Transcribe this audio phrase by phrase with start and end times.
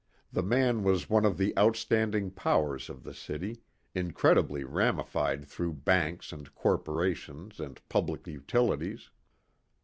[0.33, 3.61] The man was one of the outstanding powers of the city,
[3.93, 9.11] incredibly ramified through banks and corporations and public utilities.